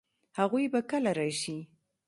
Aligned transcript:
هغوی 0.39 0.65
به 0.73 0.79
کله 0.89 1.11
راشي؟ 1.19 1.57